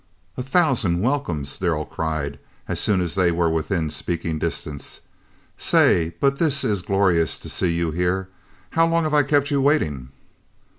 [0.35, 5.01] "A thousand welcomes!" Darrell cried, as soon as they were within speaking distance;
[5.59, 8.27] "say, but this is glorious to see you here!
[8.71, 10.09] How long have I kept you waiting?"